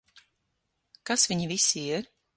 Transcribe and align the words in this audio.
Kas 1.11 1.29
viņi 1.33 1.47
visi 1.55 1.85
ir? 1.99 2.13